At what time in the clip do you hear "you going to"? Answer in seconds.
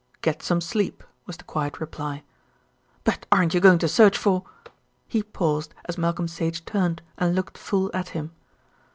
3.53-3.87